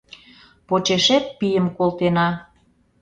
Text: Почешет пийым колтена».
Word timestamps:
Почешет 0.67 1.25
пийым 1.39 1.67
колтена». 1.77 2.29